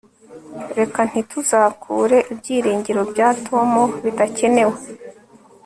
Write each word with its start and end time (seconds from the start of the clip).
reka 0.77 0.99
ntituzakure 1.09 2.17
ibyiringiro 2.31 3.01
bya 3.11 3.29
tom 3.45 3.71
bidakenewe 4.03 4.75